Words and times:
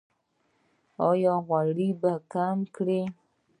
ایا 1.09 1.33
غوړ 1.45 1.67
به 1.99 2.11
کم 2.31 2.57
کړئ؟ 2.75 3.01